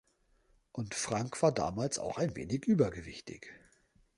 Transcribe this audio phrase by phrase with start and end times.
[0.71, 3.45] Und Frank war damals auch ein wenig übergewichtig.